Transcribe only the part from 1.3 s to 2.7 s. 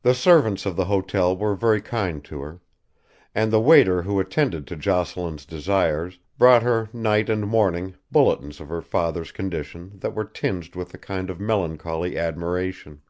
were very kind to her;